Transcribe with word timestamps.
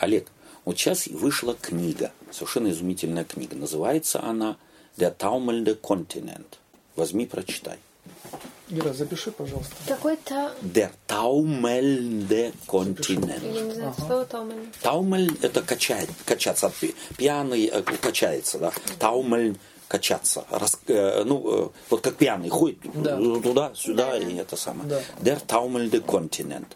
Олег, 0.00 0.26
вот 0.64 0.78
сейчас 0.78 1.06
вышла 1.06 1.54
книга, 1.54 2.12
совершенно 2.30 2.70
изумительная 2.70 3.24
книга. 3.24 3.56
Называется 3.56 4.22
она 4.22 4.56
«Der 4.96 5.14
taumelnde 5.16 5.78
Kontinent». 5.80 6.46
Возьми, 6.96 7.26
прочитай. 7.26 7.78
Ира, 8.70 8.92
запиши, 8.92 9.30
пожалуйста. 9.30 9.74
Какой-то... 9.86 10.52
Der 10.62 10.90
taumelnde 11.06 12.52
Kontinent. 12.66 13.42
Я 13.54 13.62
не 13.62 13.72
знаю, 13.74 13.94
слово 13.96 14.24
Таумель. 14.26 14.68
Таумель– 14.82 15.38
это 15.42 15.62
качает, 15.62 16.10
качаться. 16.26 16.70
Пьяный 17.16 17.66
э, 17.66 17.82
качается, 17.82 18.58
да. 18.58 18.72
Таумель– 18.98 19.56
качаться. 19.88 20.44
Рас- 20.50 20.78
э, 20.86 21.22
ну, 21.24 21.66
э, 21.66 21.68
вот 21.88 22.00
как 22.02 22.16
пьяный 22.16 22.50
ходит 22.50 22.78
Да. 22.94 23.16
туда, 23.16 23.72
сюда 23.74 24.18
и 24.18 24.36
это 24.36 24.56
самое. 24.56 24.88
Да. 24.88 25.00
Der 25.22 25.40
taumelnde 25.46 26.00
Kontinent. 26.04 26.66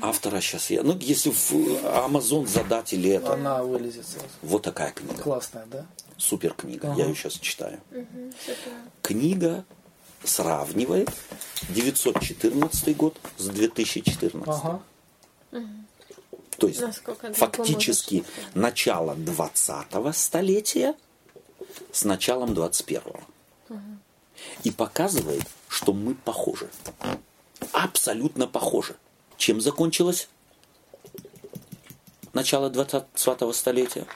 Автора 0.00 0.40
сейчас 0.40 0.70
я... 0.70 0.82
Ну, 0.82 0.96
если 0.98 1.30
в 1.30 1.52
Amazon 1.52 2.46
задать 2.46 2.92
или 2.92 3.10
это... 3.10 3.34
Она 3.34 3.62
вылезет 3.62 4.06
сразу. 4.06 4.26
Вот 4.42 4.62
такая 4.62 4.92
книга. 4.92 5.22
Классная, 5.22 5.66
да? 5.66 5.86
Супер 6.16 6.54
книга. 6.54 6.90
Ага. 6.90 7.00
Я 7.00 7.08
ее 7.08 7.14
сейчас 7.14 7.34
читаю. 7.34 7.80
Книга 9.02 9.64
сравнивает 10.24 11.10
914 11.70 12.96
год 12.96 13.16
с 13.38 13.46
2014. 13.48 14.48
Ага. 14.48 14.82
То 16.58 16.68
есть 16.68 16.80
Насколько 16.80 17.32
фактически 17.32 18.24
начало 18.54 19.14
20-го 19.14 20.12
столетия 20.12 20.94
с 21.92 22.04
началом 22.04 22.52
21-го. 22.52 23.20
И 24.64 24.70
показывает, 24.70 25.44
что 25.68 25.92
мы 25.92 26.14
похожи. 26.14 26.68
Абсолютно 27.72 28.46
похожи. 28.46 28.96
Чем 29.36 29.60
закончилось 29.60 30.28
начало 32.32 32.70
20-го 32.70 33.52
столетия? 33.52 34.06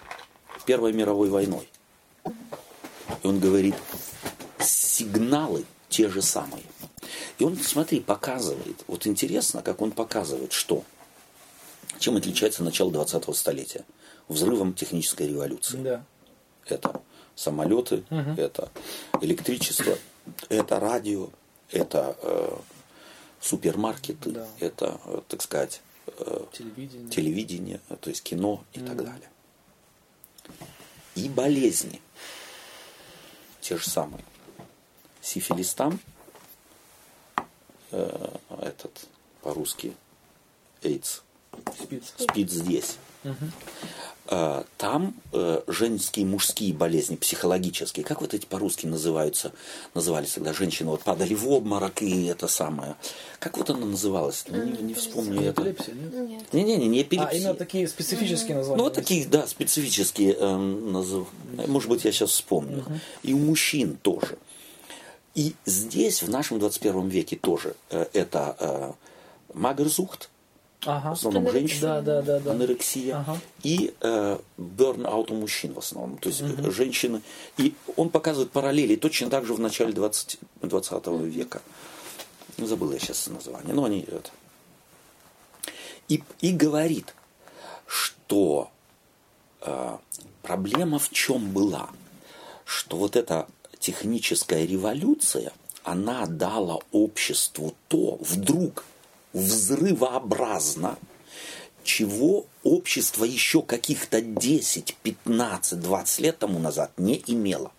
Первой 0.67 0.93
мировой 0.93 1.31
войной. 1.31 1.69
И 3.23 3.27
он 3.27 3.41
говорит, 3.41 3.75
сигналы 4.59 5.65
те 5.89 6.09
же 6.09 6.23
самые. 6.23 6.63
И 7.39 7.45
он, 7.45 7.57
смотри, 7.57 8.01
показывает. 8.01 8.85
Вот 8.87 9.07
интересно, 9.07 9.63
как 9.63 9.81
он 9.81 9.93
показывает, 9.93 10.53
что 10.53 10.85
чем 11.99 12.17
отличается 12.17 12.65
начало 12.65 12.91
20-го 12.91 13.33
столетия? 13.33 13.85
Взрывом 14.29 14.75
технической 14.75 15.29
революции. 15.29 15.77
Да. 15.83 16.05
Это 16.67 17.01
самолеты, 17.35 18.05
это 18.11 18.71
электричество, 19.21 19.97
это 20.49 20.79
радио, 20.79 21.31
это 21.71 22.17
э, 22.23 22.57
супермаркеты, 23.41 24.31
Да. 24.31 24.47
это, 24.61 25.01
э, 25.05 25.21
так 25.29 25.43
сказать, 25.43 25.81
э, 26.07 26.45
Телевидение. 26.53 27.11
телевидение, 27.11 27.81
то 28.01 28.11
есть 28.11 28.23
кино 28.23 28.65
и 28.73 28.81
так 28.81 28.97
далее. 28.99 29.31
И 31.15 31.29
болезни. 31.29 32.01
Те 33.61 33.77
же 33.77 33.89
самые. 33.89 34.25
Сифилис 35.21 35.75
там, 35.75 36.01
э, 37.91 38.37
этот 38.63 39.07
по-русски, 39.43 39.95
AIDS, 40.83 41.23
Спиц. 41.83 42.15
спит 42.19 42.51
здесь. 42.51 42.97
Э, 43.25 43.35
Там 44.77 45.15
э, 45.33 45.63
женские, 45.67 46.25
мужские 46.25 46.73
болезни, 46.73 47.17
психологические, 47.17 48.05
как 48.05 48.21
вот 48.21 48.33
эти 48.33 48.47
по-русски 48.47 48.87
называются, 48.87 49.53
назывались 49.93 50.33
тогда 50.33 50.53
женщины, 50.53 50.91
вот 50.91 51.03
падали 51.03 51.35
в 51.35 51.49
обморок 51.51 52.01
и 52.01 52.27
это 52.27 52.47
самое. 52.47 52.95
Как 53.41 53.59
вот 53.59 53.71
она 53.71 53.87
называлась? 53.87 54.45
Ну, 54.47 54.63
Не, 54.63 54.83
не 54.83 54.95
вспомню 54.95 55.43
это. 55.43 55.63
Эпилепсия, 55.63 55.95
нет? 55.95 56.13
Нет. 56.29 56.53
Не-не-не, 56.53 56.87
не 56.87 57.01
А, 57.01 57.03
эпилепсия. 57.03 57.41
именно 57.41 57.55
такие 57.55 57.89
специфические 57.89 58.57
названия. 58.57 58.79
Ну, 58.79 58.85
вот 58.85 58.95
такие, 58.95 59.27
да, 59.27 59.49
специфические 59.49 60.37
э, 60.39 60.57
назов... 60.57 61.27
Может 61.67 61.89
быть, 61.89 62.05
я 62.05 62.13
сейчас 62.13 62.31
вспомню. 62.31 62.85
И 63.25 63.35
у 63.35 63.39
мужчин 63.39 63.99
тоже. 64.01 64.39
И 65.35 65.55
здесь, 65.65 66.23
в 66.23 66.31
нашем 66.31 66.61
21 66.61 67.09
веке 67.09 67.37
тоже 67.37 67.75
э, 67.91 68.07
это 68.13 68.57
э, 68.61 68.93
магерзухт, 69.55 70.31
Ага. 70.87 71.11
в 71.11 71.13
основном 71.13 71.47
Анорексия. 71.49 71.69
женщин, 71.69 71.81
Да, 71.83 72.01
да, 72.03 72.23
да, 72.23 72.41
да. 72.41 72.51
анорексия, 72.53 73.17
Ага. 73.19 73.39
и 73.63 73.95
э, 74.01 74.39
burnout 74.59 75.31
у 75.31 75.35
мужчин 75.35 75.75
в 75.75 75.79
основном, 75.79 76.17
то 76.19 76.29
есть 76.29 76.41
э, 76.43 76.71
женщины. 76.71 77.23
И 77.59 77.75
он 77.97 78.09
показывает 78.11 78.51
параллели 78.51 78.97
точно 78.97 79.29
так 79.31 79.45
же 79.45 79.55
в 79.55 79.61
начале 79.61 79.93
20, 79.93 80.39
20 80.63 81.07
века. 81.25 81.61
Ну, 82.57 82.67
Забыл 82.67 82.93
я 82.93 82.99
сейчас 82.99 83.27
название, 83.29 83.75
но 83.75 83.85
они 83.85 84.01
это. 84.01 84.31
И, 86.09 86.23
и 86.41 86.53
говорит, 86.53 87.15
что 87.87 88.71
э, 89.61 89.97
проблема 90.43 90.99
в 90.99 91.11
чем 91.11 91.51
была? 91.53 91.91
Что 92.65 92.97
вот 92.97 93.17
эта 93.17 93.47
техническая 93.79 94.65
революция, 94.65 95.53
она 95.85 96.27
дала 96.27 96.79
обществу 96.93 97.75
то, 97.89 98.17
вдруг, 98.21 98.85
взрывообразно, 99.33 100.99
чего 101.83 102.47
общество 102.63 103.25
еще 103.25 103.63
каких-то 103.63 104.21
10, 104.21 104.97
15, 105.03 105.81
20 105.81 106.19
лет 106.21 106.39
тому 106.39 106.59
назад 106.59 106.93
не 106.99 107.23
имело. 107.27 107.73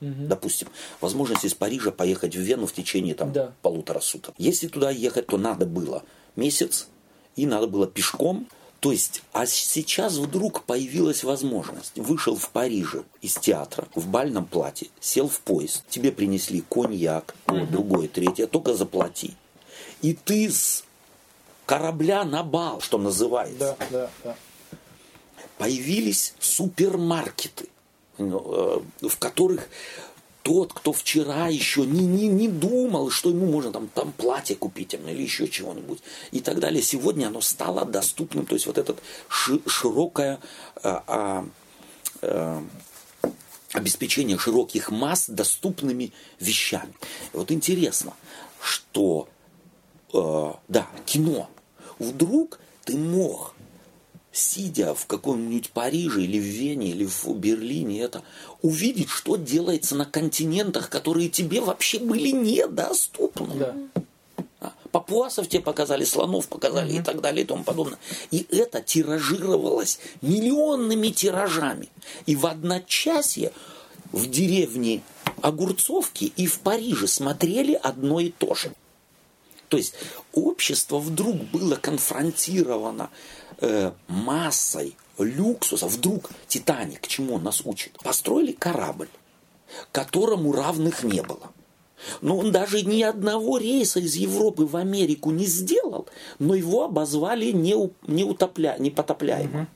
Допустим, 0.00 0.68
возможность 1.02 1.44
из 1.44 1.52
Парижа 1.52 1.90
поехать 1.90 2.34
в 2.34 2.40
Вену 2.40 2.66
в 2.66 2.72
течение 2.72 3.14
там, 3.14 3.32
Да. 3.34 3.52
полутора 3.60 4.00
суток. 4.00 4.34
Если 4.38 4.66
туда 4.68 4.90
ехать, 4.90 5.26
то 5.26 5.36
надо 5.36 5.66
было 5.66 6.04
месяц, 6.36 6.88
и 7.36 7.44
надо 7.46 7.66
было 7.66 7.86
пешком. 7.86 8.46
То 8.80 8.92
есть, 8.92 9.22
а 9.34 9.44
сейчас 9.44 10.14
вдруг 10.16 10.62
появилась 10.62 11.22
возможность. 11.22 11.98
Вышел 11.98 12.34
в 12.34 12.48
Париже 12.48 13.02
из 13.20 13.34
театра 13.34 13.86
в 13.94 14.06
бальном 14.08 14.46
платье, 14.46 14.88
сел 15.00 15.28
в 15.28 15.40
поезд, 15.40 15.84
тебе 15.90 16.12
принесли 16.12 16.62
коньяк, 16.62 17.34
то, 17.44 17.66
другое, 17.66 18.08
третье, 18.08 18.46
только 18.46 18.72
заплати. 18.72 19.34
И 20.02 20.14
ты 20.14 20.50
с 20.50 20.84
корабля 21.66 22.24
на 22.24 22.42
бал, 22.42 22.80
что 22.80 22.98
называется 22.98 23.76
Да, 23.78 23.86
да, 23.90 24.10
да. 24.24 24.36
появились 25.58 26.34
супермаркеты, 26.40 27.68
ну, 28.18 28.82
э, 29.02 29.08
в 29.08 29.18
которых 29.18 29.68
тот, 30.42 30.72
кто 30.72 30.92
вчера 30.92 31.48
еще 31.48 31.82
не, 31.82 32.06
не, 32.06 32.28
не 32.28 32.48
думал, 32.48 33.10
что 33.10 33.28
ему 33.28 33.46
можно 33.46 33.72
там, 33.72 33.88
там 33.88 34.12
платье 34.12 34.56
купить 34.56 34.94
или 34.94 35.22
еще 35.22 35.48
чего-нибудь 35.48 36.00
и 36.32 36.40
так 36.40 36.58
далее, 36.60 36.82
сегодня 36.82 37.26
оно 37.26 37.40
стало 37.40 37.84
доступным. 37.84 38.46
То 38.46 38.54
есть 38.54 38.66
вот 38.66 38.78
это 38.78 38.96
широкое 39.28 40.40
а, 40.82 41.04
а, 41.06 41.48
э, 42.22 42.60
обеспечение 43.72 44.38
широких 44.38 44.90
масс 44.90 45.28
доступными 45.28 46.12
вещами. 46.38 46.94
И 47.32 47.36
вот 47.36 47.50
интересно, 47.52 48.14
что 48.60 49.28
э, 50.12 50.52
да, 50.68 50.86
кино. 51.06 51.48
Вдруг 51.98 52.60
ты 52.84 52.96
мог, 52.96 53.54
сидя 54.32 54.94
в 54.94 55.06
каком-нибудь 55.06 55.70
Париже 55.70 56.22
или 56.22 56.38
в 56.38 56.44
Вене 56.44 56.90
или 56.90 57.04
в 57.04 57.28
Берлине, 57.34 58.00
это, 58.00 58.22
увидеть, 58.62 59.08
что 59.08 59.36
делается 59.36 59.96
на 59.96 60.04
континентах, 60.04 60.88
которые 60.88 61.28
тебе 61.28 61.60
вообще 61.60 61.98
были 61.98 62.30
недоступны. 62.30 63.54
Да. 63.54 63.76
А, 64.60 64.72
Папуасов 64.92 65.48
тебе 65.48 65.62
показали, 65.62 66.04
слонов 66.04 66.48
показали 66.48 66.94
и 66.94 67.02
так 67.02 67.20
далее 67.20 67.44
и 67.44 67.46
тому 67.46 67.64
подобное. 67.64 67.98
И 68.30 68.46
это 68.50 68.80
тиражировалось 68.80 69.98
миллионными 70.20 71.08
тиражами. 71.08 71.88
И 72.26 72.36
в 72.36 72.46
одночасье 72.46 73.52
в 74.12 74.28
деревне 74.28 75.02
Огурцовки 75.42 76.24
и 76.24 76.46
в 76.46 76.60
Париже 76.60 77.06
смотрели 77.06 77.72
одно 77.74 78.20
и 78.20 78.30
то 78.30 78.54
же. 78.54 78.72
То 79.70 79.76
есть 79.76 79.94
общество 80.32 80.98
вдруг 80.98 81.36
было 81.52 81.76
конфронтировано 81.76 83.08
э, 83.60 83.92
массой 84.08 84.96
люксуса. 85.16 85.86
Вдруг 85.86 86.30
Титаник, 86.48 87.06
чему 87.06 87.36
он 87.36 87.44
нас 87.44 87.62
учит? 87.64 87.92
Построили 88.02 88.50
корабль, 88.50 89.08
которому 89.92 90.52
равных 90.52 91.04
не 91.04 91.22
было. 91.22 91.52
Но 92.20 92.36
он 92.36 92.50
даже 92.50 92.82
ни 92.82 93.00
одного 93.02 93.58
рейса 93.58 94.00
из 94.00 94.16
Европы 94.16 94.64
в 94.64 94.74
Америку 94.74 95.30
не 95.30 95.46
сделал, 95.46 96.08
но 96.40 96.56
его 96.56 96.84
обозвали 96.84 97.52
неу- 97.52 97.92
неутопля, 98.08 98.76
непотопляемым. 98.78 99.68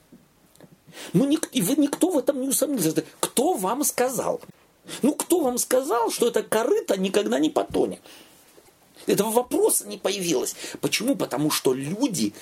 Ну, 1.13 1.29
и 1.29 1.61
вы 1.61 1.75
никто 1.77 2.09
в 2.09 2.17
этом 2.17 2.41
не 2.41 2.49
усомнился. 2.49 3.05
Кто 3.21 3.53
вам 3.53 3.85
сказал? 3.85 4.41
Ну, 5.01 5.13
кто 5.13 5.39
вам 5.39 5.57
сказал, 5.57 6.11
что 6.11 6.27
это 6.27 6.43
корыто 6.43 6.99
никогда 6.99 7.39
не 7.39 7.49
потонет? 7.49 8.01
Этого 9.07 9.31
вопроса 9.31 9.87
не 9.87 9.97
появилось. 9.97 10.55
Почему? 10.81 11.15
Потому 11.15 11.51
что 11.51 11.73
люди 11.73 12.33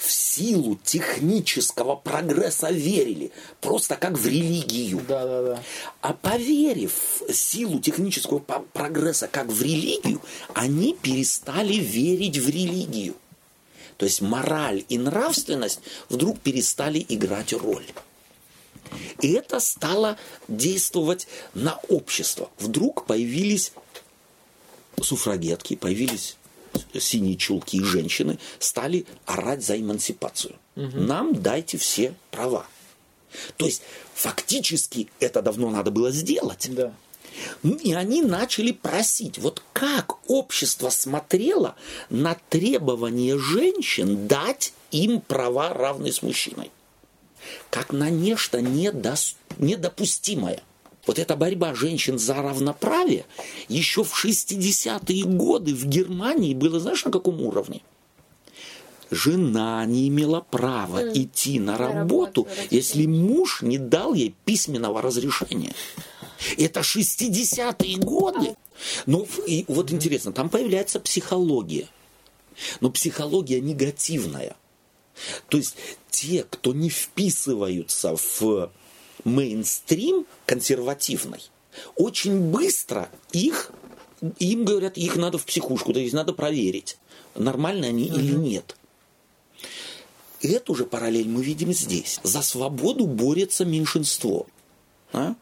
в 0.00 0.10
силу 0.10 0.78
технического 0.82 1.94
прогресса 1.94 2.70
верили, 2.70 3.32
просто 3.60 3.96
как 3.96 4.16
в 4.16 4.26
религию. 4.26 5.02
Да, 5.06 5.26
да, 5.26 5.42
да. 5.42 5.62
А 6.00 6.14
поверив 6.14 7.22
в 7.28 7.34
силу 7.34 7.80
технического 7.80 8.38
прогресса 8.38 9.28
как 9.28 9.48
в 9.48 9.62
религию, 9.62 10.22
они 10.54 10.96
перестали 11.00 11.74
верить 11.74 12.38
в 12.38 12.48
религию. 12.48 13.14
То 13.98 14.06
есть 14.06 14.22
мораль 14.22 14.84
и 14.88 14.96
нравственность 14.96 15.80
вдруг 16.08 16.40
перестали 16.40 17.04
играть 17.06 17.52
роль. 17.52 17.84
И 19.20 19.32
это 19.32 19.60
стало 19.60 20.16
действовать 20.48 21.28
на 21.52 21.78
общество. 21.88 22.48
Вдруг 22.58 23.04
появились 23.04 23.72
суфрагетки, 25.02 25.76
появились 25.76 26.36
синие 26.98 27.36
чулки 27.36 27.76
и 27.76 27.82
женщины, 27.82 28.38
стали 28.58 29.06
орать 29.26 29.64
за 29.64 29.80
эмансипацию. 29.80 30.56
Нам 30.76 31.34
дайте 31.42 31.78
все 31.78 32.14
права. 32.30 32.66
То 33.56 33.66
есть 33.66 33.82
фактически 34.14 35.08
это 35.20 35.42
давно 35.42 35.70
надо 35.70 35.90
было 35.90 36.10
сделать. 36.10 36.68
Да. 36.72 36.92
И 37.62 37.92
они 37.92 38.22
начали 38.22 38.72
просить, 38.72 39.38
вот 39.38 39.62
как 39.72 40.18
общество 40.28 40.90
смотрело 40.90 41.76
на 42.08 42.36
требование 42.48 43.38
женщин 43.38 44.26
дать 44.26 44.72
им 44.90 45.20
права 45.20 45.72
равные 45.72 46.12
с 46.12 46.22
мужчиной. 46.22 46.70
Как 47.70 47.92
на 47.92 48.10
нечто 48.10 48.58
недос- 48.58 49.36
недопустимое. 49.58 50.62
Вот 51.06 51.18
эта 51.18 51.36
борьба 51.36 51.74
женщин 51.74 52.18
за 52.18 52.34
равноправие 52.34 53.24
еще 53.68 54.04
в 54.04 54.24
60-е 54.24 55.24
годы 55.24 55.74
в 55.74 55.86
Германии 55.86 56.54
было, 56.54 56.78
знаешь, 56.78 57.04
на 57.04 57.10
каком 57.10 57.40
уровне? 57.40 57.80
Жена 59.10 59.84
не 59.86 60.08
имела 60.08 60.40
права 60.40 61.02
идти 61.12 61.58
на 61.58 61.76
работу, 61.76 62.46
если 62.70 63.06
муж 63.06 63.62
не 63.62 63.78
дал 63.78 64.14
ей 64.14 64.34
письменного 64.44 65.02
разрешения. 65.02 65.74
Это 66.56 66.80
60-е 66.80 67.96
годы. 67.96 68.54
Ну, 69.06 69.26
и 69.46 69.64
вот 69.68 69.90
интересно, 69.90 70.32
там 70.32 70.48
появляется 70.48 71.00
психология. 71.00 71.88
Но 72.80 72.90
психология 72.90 73.60
негативная. 73.60 74.54
То 75.48 75.58
есть 75.58 75.76
те, 76.10 76.44
кто 76.48 76.72
не 76.72 76.88
вписываются 76.88 78.16
в 78.16 78.70
мейнстрим 79.24 80.26
консервативный, 80.46 81.40
очень 81.96 82.40
быстро 82.50 83.08
их, 83.32 83.70
им 84.38 84.64
говорят, 84.64 84.96
их 84.98 85.16
надо 85.16 85.38
в 85.38 85.44
психушку, 85.46 85.92
то 85.92 86.00
есть 86.00 86.12
надо 86.14 86.32
проверить, 86.32 86.98
нормально 87.34 87.86
они 87.88 88.04
или 88.04 88.32
нет. 88.34 88.76
Эту 90.42 90.74
же 90.74 90.84
параллель 90.86 91.28
мы 91.28 91.42
видим 91.42 91.72
здесь. 91.74 92.18
За 92.22 92.40
свободу 92.40 93.06
борется 93.06 93.66
меньшинство. 93.66 94.46
А? 95.12 95.34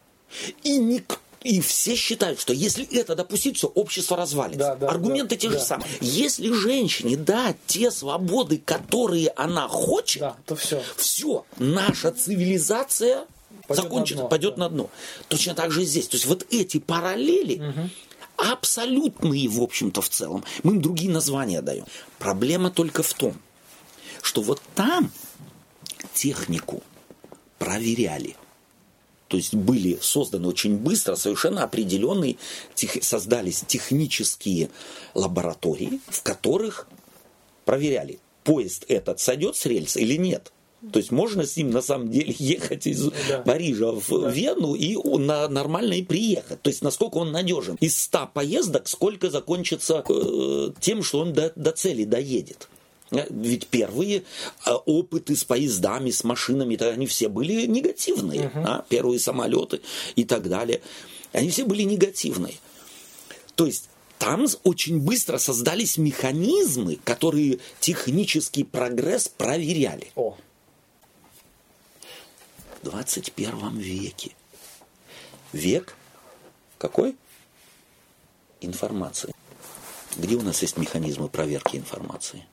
И, 0.64 0.76
ник- 0.76 1.20
и 1.44 1.60
все 1.60 1.94
считают, 1.94 2.40
что 2.40 2.52
если 2.52 2.84
это 2.98 3.14
допустить, 3.14 3.56
все, 3.58 3.69
общество 3.69 4.16
развалится. 4.16 4.58
Да, 4.58 4.75
да, 4.75 4.88
Аргументы 4.88 5.36
да, 5.36 5.40
те 5.40 5.48
же 5.50 5.58
да. 5.58 5.64
самые. 5.64 5.88
Если 6.00 6.52
женщине 6.52 7.16
дать 7.16 7.56
те 7.66 7.92
свободы, 7.92 8.58
которые 8.58 9.28
она 9.36 9.69
хочет, 9.69 10.20
Да, 10.20 10.36
то 10.46 10.56
все. 10.56 10.82
все, 10.96 11.44
наша 11.58 12.10
цивилизация 12.10 13.26
Пойдет 13.68 13.84
закончится, 13.84 14.16
на 14.16 14.22
дно, 14.22 14.28
пойдет 14.28 14.54
да. 14.56 14.60
на 14.62 14.68
дно. 14.70 14.90
Точно 15.28 15.54
так 15.54 15.70
же 15.70 15.82
и 15.82 15.86
здесь. 15.86 16.08
То 16.08 16.16
есть 16.16 16.26
вот 16.26 16.46
эти 16.50 16.78
параллели 16.80 17.62
абсолютные, 18.36 19.48
в 19.48 19.60
общем-то, 19.62 20.00
в 20.00 20.08
целом. 20.08 20.44
Мы 20.62 20.72
им 20.74 20.82
другие 20.82 21.10
названия 21.10 21.60
даем. 21.60 21.84
Проблема 22.18 22.70
только 22.70 23.02
в 23.02 23.12
том, 23.14 23.34
что 24.22 24.42
вот 24.42 24.60
там 24.74 25.12
технику 26.14 26.82
проверяли. 27.58 28.36
То 29.28 29.36
есть 29.36 29.54
были 29.54 29.98
созданы 30.00 30.48
очень 30.48 30.76
быстро 30.76 31.14
совершенно 31.14 31.62
определенные, 31.62 32.36
тех- 32.74 33.04
создались 33.04 33.62
технические 33.66 34.70
лаборатории, 35.14 36.00
в 36.08 36.22
которых 36.22 36.88
проверяли, 37.66 38.20
поезд 38.44 38.86
этот 38.88 39.20
сойдет 39.20 39.56
с 39.56 39.66
рельс 39.66 39.96
или 39.96 40.16
нет. 40.16 40.52
То 40.92 40.98
есть 41.00 41.10
можно 41.10 41.44
с 41.44 41.56
ним 41.56 41.70
на 41.70 41.82
самом 41.82 42.10
деле 42.10 42.34
ехать 42.38 42.86
из 42.86 43.10
Да. 43.28 43.40
Парижа 43.40 43.90
в 43.92 44.30
Вену 44.30 44.75
и 44.75 44.96
на, 45.19 45.48
нормально 45.48 45.94
и 45.94 46.02
приехать. 46.02 46.62
То 46.62 46.70
есть 46.70 46.82
насколько 46.82 47.16
он 47.16 47.32
надежен. 47.32 47.76
Из 47.80 48.00
100 48.00 48.30
поездок 48.32 48.88
сколько 48.88 49.28
закончится 49.30 50.04
э, 50.08 50.70
тем, 50.80 51.02
что 51.02 51.20
он 51.20 51.32
до, 51.32 51.52
до 51.56 51.72
цели 51.72 52.04
доедет. 52.04 52.69
Э, 53.10 53.26
Ведь 53.30 53.66
первые 53.66 54.22
э, 54.66 54.70
опыты 54.86 55.34
с 55.34 55.44
поездами, 55.44 56.10
с 56.10 56.22
машинами, 56.22 56.80
они 56.82 57.06
все 57.06 57.28
были 57.28 57.66
негативные. 57.66 58.50
а, 58.54 58.84
Первые 58.88 59.19
самолеты 59.19 59.80
и 60.14 60.25
так 60.25 60.48
далее. 60.48 60.80
Они 61.32 61.50
все 61.50 61.64
были 61.64 61.82
негативные. 61.82 62.54
То 63.56 63.66
есть 63.66 63.88
там 64.19 64.46
очень 64.64 65.00
быстро 65.00 65.38
создались 65.38 65.96
механизмы, 65.96 66.98
которые 67.04 67.58
технический 67.80 68.64
прогресс 68.64 69.28
проверяли. 69.28 70.10
О, 70.16 70.36
21 72.88 73.79
веке. 73.79 74.31
Век 75.52 75.94
какой? 76.79 77.17
Информации. 78.62 79.35
Где 80.17 80.37
у 80.37 80.43
нас 80.43 80.62
есть 80.62 80.79
механизмы 80.79 81.29
проверки 81.29 81.76
информации? 81.76 82.46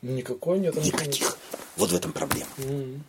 никакой 0.00 0.58
нет. 0.58 0.74
Никаких. 0.74 1.38
Вот 1.76 1.90
в 1.90 1.94
этом 1.94 2.12
проблема. 2.12 2.48
М. 2.58 3.04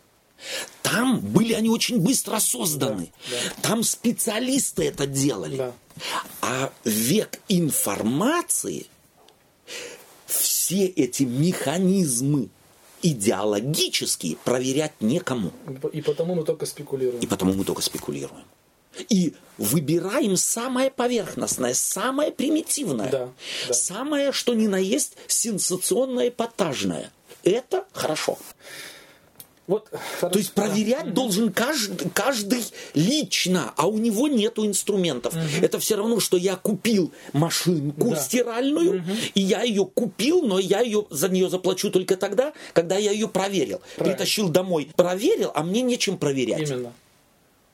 Там 0.82 1.20
были 1.20 1.54
они 1.54 1.68
очень 1.70 1.98
быстро 1.98 2.38
созданы. 2.38 3.12
Да, 3.30 3.36
Там 3.62 3.82
специалисты 3.82 4.84
это 4.84 5.06
делали. 5.06 5.56
Да. 5.56 5.72
А 6.42 6.72
век 6.84 7.40
информации, 7.48 8.86
все 10.26 10.84
эти 10.86 11.24
механизмы 11.24 12.50
идеологические 13.04 14.36
проверять 14.44 14.92
некому. 15.00 15.52
И 15.92 16.00
потому 16.00 16.34
мы 16.34 16.44
только 16.44 16.66
спекулируем. 16.66 17.20
И 17.20 17.26
потому 17.26 17.52
мы 17.52 17.64
только 17.64 17.82
спекулируем. 17.82 18.44
И 19.10 19.34
выбираем 19.58 20.36
самое 20.36 20.90
поверхностное, 20.90 21.74
самое 21.74 22.30
примитивное, 22.30 23.10
Да, 23.10 23.28
да. 23.68 23.74
самое, 23.74 24.32
что 24.32 24.54
ни 24.54 24.68
на 24.68 24.78
есть, 24.78 25.16
сенсационное, 25.26 26.28
эпатажное. 26.28 27.10
Это 27.42 27.84
хорошо. 27.92 28.38
Вот, 29.66 29.88
То 30.20 30.38
есть 30.38 30.52
проверять 30.52 31.14
должен 31.14 31.50
каждый, 31.52 32.10
каждый 32.10 32.62
лично, 32.92 33.72
а 33.76 33.86
у 33.86 33.96
него 33.98 34.28
нету 34.28 34.66
инструментов. 34.66 35.34
Это 35.62 35.78
все 35.78 35.96
равно, 35.96 36.20
что 36.20 36.36
я 36.36 36.56
купил 36.56 37.12
машинку 37.32 38.10
Да. 38.10 38.16
стиральную, 38.16 39.02
и 39.34 39.40
я 39.40 39.62
ее 39.62 39.86
купил, 39.86 40.42
но 40.42 40.58
я 40.58 40.80
ее 40.80 41.06
за 41.10 41.28
нее 41.28 41.48
заплачу 41.48 41.90
только 41.90 42.16
тогда, 42.16 42.52
когда 42.74 42.96
я 42.98 43.10
ее 43.12 43.28
проверил. 43.28 43.80
Правильно. 43.96 44.16
Притащил 44.16 44.48
домой, 44.50 44.90
проверил, 44.96 45.50
а 45.54 45.62
мне 45.62 45.80
нечем 45.82 46.18
проверять. 46.18 46.68
Именно. 46.68 46.92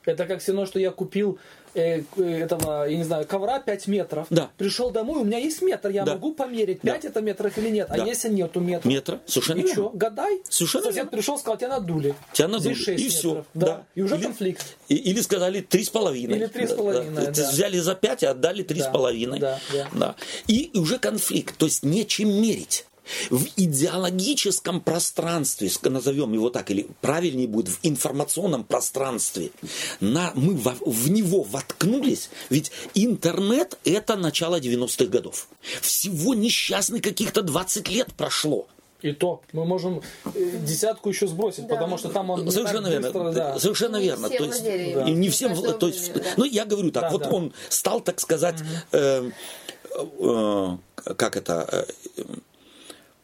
Это 0.05 0.25
как 0.25 0.39
все 0.41 0.51
равно, 0.51 0.65
что 0.65 0.79
я 0.79 0.91
купил 0.91 1.37
э, 1.73 2.01
к- 2.01 2.19
этого, 2.19 2.85
я 2.89 2.97
не 2.97 3.03
знаю, 3.05 3.25
ковра 3.25 3.59
5 3.59 3.87
метров. 3.87 4.27
Да. 4.29 4.49
Пришел 4.57 4.91
домой, 4.91 5.21
у 5.21 5.23
меня 5.23 5.37
есть 5.37 5.61
метр, 5.61 5.87
я 5.89 6.03
Да. 6.03 6.13
могу 6.15 6.33
померить, 6.33 6.79
Да. 6.83 6.91
5 6.93 7.05
это 7.05 7.21
метров 7.21 7.57
или 7.57 7.69
нет. 7.69 7.87
Да. 7.87 8.03
А 8.03 8.05
если 8.05 8.27
нету 8.29 8.59
метра? 8.59 8.89
Метра, 8.89 9.19
совершенно 9.25 9.59
И 9.59 9.61
верно. 9.61 9.73
что, 9.73 9.89
гадай. 9.93 10.41
Совершенно 10.49 10.83
Сосед 10.85 10.95
верно. 10.97 11.11
пришел, 11.11 11.37
сказал, 11.37 11.57
тебя 11.57 11.69
надули. 11.69 12.13
Тебя 12.33 12.49
надули. 12.49 12.73
Здесь 12.73 12.83
6 12.85 13.03
и 13.03 13.07
все. 13.09 13.27
метров. 13.29 13.45
Да. 13.53 13.83
И 13.95 14.01
уже 14.01 14.17
конфликт. 14.17 14.65
И- 14.89 14.95
или 14.95 15.21
сказали 15.21 15.61
три 15.61 15.83
с 15.85 15.89
половиной. 15.89 16.35
Или 16.35 16.47
три 16.47 16.67
с 16.67 16.73
половиной, 16.73 17.25
Да. 17.27 17.31
да. 17.31 17.49
Взяли 17.51 17.77
за 17.79 17.95
пять 17.95 18.23
и 18.23 18.25
отдали 18.25 18.63
три 18.63 18.81
с 18.81 18.85
Да, 18.85 18.91
половиной. 18.91 19.39
да, 19.39 19.59
да. 19.93 20.15
И 20.47 20.71
уже 20.73 20.99
конфликт. 20.99 21.55
То 21.57 21.67
есть 21.67 21.83
нечем 21.83 22.29
мерить. 22.29 22.85
В 23.29 23.45
идеологическом 23.57 24.81
пространстве, 24.81 25.69
назовем 25.83 26.33
его 26.33 26.49
так, 26.49 26.71
или 26.71 26.87
правильнее 27.01 27.47
будет, 27.47 27.69
в 27.69 27.79
информационном 27.83 28.63
пространстве, 28.63 29.51
на, 29.99 30.31
мы 30.35 30.55
во- 30.55 30.75
в 30.85 31.09
него 31.09 31.43
воткнулись, 31.43 32.29
ведь 32.49 32.71
интернет– 32.93 33.77
это 33.85 34.15
начало 34.15 34.59
90-х 34.59 35.05
годов. 35.05 35.47
Всего 35.81 36.33
несчастных 36.33 37.01
каких-то 37.01 37.41
20 37.41 37.89
лет 37.89 38.13
прошло. 38.15 38.67
И 39.01 39.13
то 39.13 39.41
мы 39.51 39.65
можем 39.65 40.01
э, 40.35 40.57
десятку 40.63 41.09
еще 41.09 41.25
сбросить, 41.27 41.65
Да. 41.67 41.73
потому 41.75 41.97
что 41.97 42.09
там 42.09 42.29
он 42.29 42.45
не 42.45 42.51
Совершенно 42.51 42.83
так 42.83 42.91
верно. 42.91 43.07
быстро, 43.11 43.31
да. 43.31 43.59
Совершенно 43.59 43.95
Не 43.97 44.03
верно. 44.03 44.29
То 44.29 44.43
есть, 44.45 44.63
и 44.63 45.11
не 45.11 45.29
всем, 45.29 45.49
каждого 45.49 45.73
то 45.73 45.87
есть, 45.87 46.13
да. 46.13 46.21
ну 46.37 46.43
я 46.43 46.65
говорю 46.65 46.91
так, 46.91 47.03
Да, 47.03 47.09
вот 47.09 47.23
да. 47.23 47.29
он 47.31 47.53
стал, 47.69 48.01
так 48.01 48.19
сказать, 48.19 48.59
э, 48.91 49.31
э, 50.19 50.77
как 51.17 51.35
это, 51.35 51.87
э, 52.17 52.23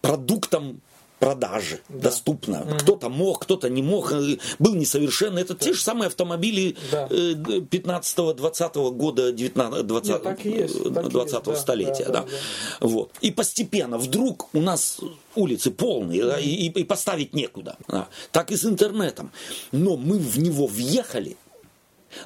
продуктом 0.07 0.81
продажи 1.19 1.79
доступно. 1.89 2.77
Кто-то 2.79 3.09
мог, 3.09 3.41
кто-то 3.41 3.69
не 3.69 3.81
мог, 3.81 4.11
э, 4.13 4.37
был 4.59 4.75
несовершенный. 4.75 5.41
Это 5.41 5.55
те 5.55 5.73
же 5.73 5.81
самые 5.81 6.07
автомобили 6.07 6.75
Да. 6.91 7.07
э, 7.09 7.33
15-20 7.33 8.91
года 8.91 9.31
19 9.31 9.83
20, 9.87 10.09
Нет, 10.11 10.23
так 10.23 10.45
и 10.45 10.49
есть, 10.49 10.93
так 10.93 11.07
и 11.07 11.09
20 11.09 11.33
есть, 11.33 11.45
да, 11.45 11.55
столетия. 11.55 12.05
да, 12.05 12.11
Да, 12.11 12.21
да, 12.21 12.87
Вот. 12.87 13.11
И 13.21 13.31
постепенно 13.31 13.97
вдруг 13.97 14.47
у 14.53 14.61
нас 14.61 14.99
улицы 15.35 15.71
полные, 15.71 16.23
да, 16.23 16.39
и, 16.39 16.47
и- 16.49 16.79
и 16.81 16.83
поставить 16.83 17.33
некуда. 17.33 17.77
Да. 17.87 18.07
Так 18.31 18.51
и 18.51 18.55
с 18.55 18.63
интернетом. 18.65 19.31
Но 19.71 19.97
мы 19.97 20.19
в 20.19 20.37
него 20.37 20.67
въехали, 20.67 21.35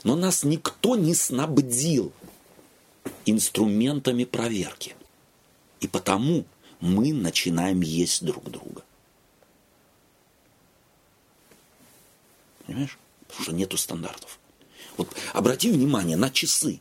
но 0.03 0.15
нас 0.17 0.43
никто 0.43 0.97
не 0.97 1.15
снабдил 1.15 2.11
инструментами 3.25 4.25
проверки. 4.25 4.95
И 5.79 5.87
потому 5.87 6.43
мы 6.81 7.13
начинаем 7.13 7.81
есть 7.81 8.25
друг 8.25 8.49
друга. 8.49 8.83
Понимаешь? 12.65 12.97
Потому 13.27 13.43
что 13.43 13.53
нету 13.53 13.77
стандартов. 13.77 14.39
Вот 14.97 15.09
обрати 15.33 15.71
внимание 15.71 16.17
на 16.17 16.29
часы. 16.29 16.79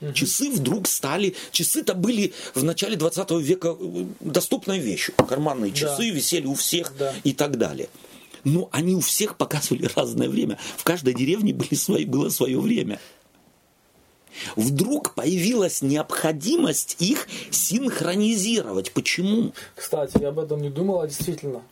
Угу. 0.00 0.12
Часы 0.14 0.50
вдруг 0.50 0.88
стали, 0.88 1.34
часы-то 1.52 1.94
были 1.94 2.32
в 2.54 2.64
начале 2.64 2.96
20 2.96 3.30
века 3.32 3.76
э, 3.78 4.04
доступной 4.20 4.78
вещью. 4.78 5.14
Карманные 5.14 5.72
часы 5.72 6.08
да. 6.08 6.10
висели 6.10 6.46
у 6.46 6.54
всех 6.54 6.96
да. 6.96 7.14
и 7.22 7.32
так 7.32 7.58
далее. 7.58 7.88
Но 8.44 8.68
они 8.72 8.94
у 8.94 9.00
всех 9.00 9.36
показывали 9.36 9.88
разное 9.94 10.28
время. 10.28 10.58
В 10.76 10.84
каждой 10.84 11.14
деревне 11.14 11.52
были 11.52 11.74
свои, 11.74 12.04
было 12.04 12.30
свое 12.30 12.60
время. 12.60 13.00
Вдруг 14.56 15.14
появилась 15.14 15.82
необходимость 15.82 16.96
их 17.00 17.26
синхронизировать. 17.50 18.92
Почему? 18.92 19.52
Кстати, 19.74 20.18
я 20.20 20.28
об 20.28 20.38
этом 20.38 20.60
не 20.60 20.70
думал, 20.70 21.00
а 21.00 21.06
действительно. 21.06 21.62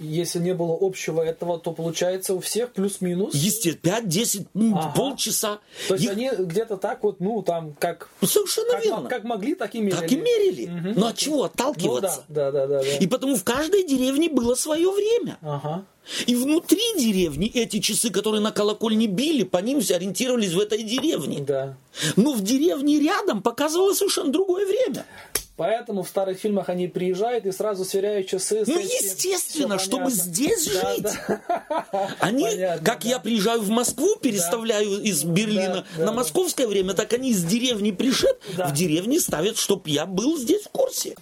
Если 0.00 0.40
не 0.40 0.54
было 0.54 0.76
общего 0.80 1.22
этого, 1.22 1.58
то 1.58 1.72
получается 1.72 2.34
у 2.34 2.40
всех 2.40 2.72
плюс-минус. 2.72 3.32
Естественно, 3.34 3.78
5-10, 4.02 4.46
м, 4.54 4.74
Ага. 4.76 4.92
полчаса. 4.96 5.60
То 5.88 5.94
есть 5.94 6.04
Их- 6.06 6.10
они 6.12 6.30
где-то 6.36 6.76
так 6.76 7.02
вот, 7.04 7.20
ну, 7.20 7.42
там, 7.42 7.74
как, 7.78 8.08
Ну, 8.20 8.26
совершенно 8.26 8.72
как, 8.72 8.84
верно. 8.84 9.08
как 9.08 9.24
могли, 9.24 9.54
так 9.54 9.74
и 9.74 9.80
мерили. 9.80 10.00
Так 10.00 10.10
и 10.12 10.16
мерили. 10.16 10.66
Мгм. 10.66 10.92
Но 10.96 11.06
от 11.06 11.16
чего 11.16 11.36
Ну 11.36 11.42
отталкиваться? 11.44 12.24
да, 12.28 12.50
да, 12.50 12.66
да, 12.66 12.78
да. 12.78 12.82
да. 12.82 12.96
И 12.98 13.06
потому 13.06 13.36
в 13.36 13.44
каждой 13.44 13.86
деревне 13.86 14.28
было 14.28 14.54
свое 14.56 14.90
время. 14.90 15.38
Ага. 15.42 15.84
И 16.26 16.34
внутри 16.34 16.80
деревни 16.98 17.50
эти 17.52 17.80
часы, 17.80 18.10
которые 18.10 18.40
на 18.40 18.52
колокольне 18.52 19.06
били, 19.06 19.42
по 19.44 19.58
ним 19.58 19.80
все 19.80 19.96
ориентировались 19.96 20.52
в 20.52 20.60
этой 20.60 20.82
деревне. 20.82 21.40
Да. 21.40 21.76
Но 22.16 22.32
в 22.34 22.42
деревне 22.42 22.98
рядом 23.00 23.42
показывало 23.42 23.94
совершенно 23.94 24.30
другое 24.30 24.66
время. 24.66 25.06
Поэтому 25.56 26.02
в 26.02 26.08
старых 26.08 26.38
фильмах 26.40 26.68
они 26.68 26.88
приезжают 26.88 27.46
и 27.46 27.52
сразу 27.52 27.84
сверяют 27.84 28.26
часы. 28.26 28.64
Ну, 28.66 28.76
этим. 28.76 28.88
естественно, 28.88 29.78
Всё 29.78 29.86
чтобы 29.86 30.04
понятно. 30.06 30.22
здесь 30.24 30.66
Да, 30.66 30.94
жить. 30.94 31.02
да. 31.04 31.76
Они, 32.20 32.42
Понятно, 32.44 32.84
как 32.84 33.02
да. 33.04 33.08
я 33.08 33.18
приезжаю 33.20 33.60
в 33.60 33.68
Москву, 33.68 34.16
переставляю 34.16 35.00
из 35.00 35.22
Берлина 35.22 35.68
Да, 35.74 35.84
да, 35.96 36.00
на 36.00 36.06
да. 36.06 36.12
московское 36.12 36.66
время, 36.66 36.94
так 36.94 37.12
они 37.12 37.30
из 37.30 37.44
деревни 37.44 37.92
пришед, 37.92 38.36
Да. 38.56 38.66
в 38.66 38.72
деревне 38.74 39.20
ставят, 39.20 39.56
чтоб 39.56 39.86
я 39.86 40.06
был 40.06 40.36
здесь 40.38 40.62
в 40.64 40.68
курсе. 40.70 41.14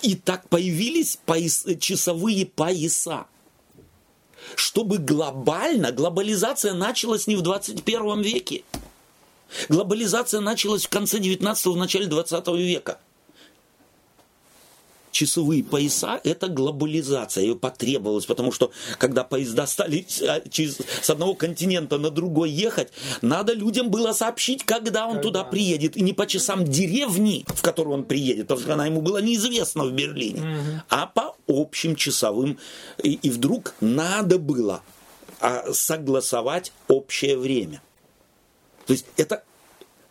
И 0.00 0.14
так 0.14 0.48
появились 0.48 1.18
пояс- 1.26 1.66
часовые 1.78 2.46
пояса. 2.46 3.26
Чтобы 4.54 4.98
глобально, 4.98 5.92
глобализация 5.92 6.72
началась 6.72 7.26
не 7.26 7.36
в 7.36 7.42
21 7.42 8.20
веке. 8.22 8.64
Глобализация 9.68 10.40
началась 10.40 10.86
в 10.86 10.88
конце 10.88 11.18
19 11.18 11.66
в 11.66 11.76
начале 11.76 12.06
20 12.06 12.46
века 12.48 12.98
часовые 15.16 15.64
пояса– 15.64 16.20
это 16.24 16.48
глобализация. 16.48 17.44
Ее 17.44 17.56
потребовалось, 17.56 18.26
потому 18.26 18.52
что 18.52 18.70
когда 18.98 19.24
поезда 19.24 19.66
стали 19.66 20.06
а, 20.22 20.42
через, 20.50 20.78
с 21.00 21.08
одного 21.08 21.34
континента 21.34 21.96
на 21.96 22.10
другой 22.10 22.50
ехать, 22.50 22.92
надо 23.22 23.54
людям 23.54 23.90
было 23.90 24.12
сообщить, 24.12 24.64
когда 24.64 25.06
он 25.06 25.14
Когда. 25.14 25.22
туда 25.22 25.44
приедет. 25.44 25.96
И 25.96 26.02
не 26.02 26.12
по 26.12 26.26
часам 26.26 26.64
деревни, 26.64 27.46
в 27.48 27.62
которую 27.62 27.94
он 27.94 28.04
приедет, 28.04 28.48
потому 28.48 28.60
что 28.60 28.74
она 28.74 28.86
ему 28.86 29.00
была 29.00 29.22
неизвестна 29.22 29.84
в 29.84 29.92
Берлине, 29.92 30.82
а 30.90 31.06
по 31.06 31.34
общим 31.48 31.96
часовым. 31.96 32.58
И, 33.02 33.14
и 33.14 33.30
вдруг 33.30 33.74
надо 33.80 34.38
было 34.38 34.82
а, 35.40 35.72
согласовать 35.72 36.72
общее 36.88 37.38
время. 37.38 37.80
То 38.86 38.92
есть 38.92 39.06
это 39.16 39.42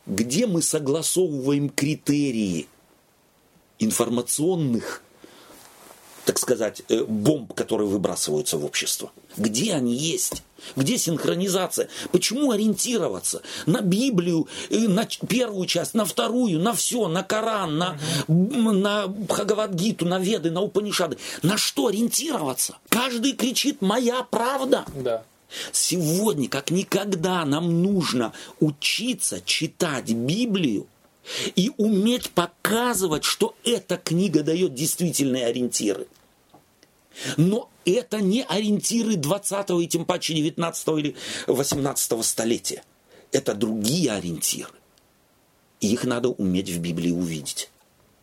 где 0.08 0.46
мы 0.46 0.62
согласовываем 0.62 1.70
критерии 1.70 2.68
информационных, 3.80 5.02
так 6.26 6.40
сказать, 6.40 6.82
э, 6.90 7.04
бомб, 7.04 7.54
которые 7.54 7.88
выбрасываются 7.88 8.58
в 8.58 8.66
общество. 8.66 9.12
Где 9.38 9.74
они 9.74 9.94
есть? 9.94 10.44
Где 10.76 10.98
синхронизация? 10.98 11.90
Почему 12.12 12.52
ориентироваться 12.52 13.42
на 13.66 13.82
Библию, 13.82 14.48
э, 14.70 14.88
на 14.88 15.06
первую 15.06 15.68
часть, 15.68 15.94
на 15.94 16.06
вторую, 16.06 16.60
на 16.60 16.74
все, 16.74 17.08
на 17.08 17.22
Коран, 17.24 17.78
на, 17.78 18.00
м, 18.28 18.82
на 18.82 19.08
Бхагавадгиту, 19.08 20.06
на 20.06 20.20
Веды, 20.20 20.50
на 20.52 20.62
Упанишады? 20.62 21.18
На 21.44 21.58
что 21.58 21.88
ориентироваться? 21.88 22.78
Каждый 22.90 23.34
кричит 23.34 23.82
«Моя 23.82 24.24
правда». 24.24 24.86
Да. 24.96 25.24
Сегодня, 25.72 26.50
как 26.50 26.72
никогда, 26.72 27.46
нам 27.46 27.84
нужно 27.84 28.34
учиться 28.60 29.42
читать 29.46 30.12
Библию 30.12 30.88
и 31.56 31.72
уметь 31.78 32.30
показывать, 32.32 33.24
что 33.24 33.56
эта 33.64 33.98
книга 33.98 34.44
дает 34.44 34.74
действительные 34.74 35.46
ориентиры. 35.46 36.08
Но 37.38 37.70
это 37.86 38.20
не 38.22 38.44
ориентиры 38.44 39.16
20 39.16 39.70
и 39.82 39.88
тем 39.88 40.06
паче 40.06 40.34
19 40.34 40.88
или 41.00 41.16
18 41.48 42.26
столетия. 42.26 42.84
Это 43.32 43.54
другие 43.54 44.12
ориентиры. 44.12 44.74
И 45.80 45.92
их 45.92 46.04
надо 46.04 46.30
уметь 46.30 46.70
в 46.70 46.80
Библии 46.80 47.12
увидеть. 47.12 47.70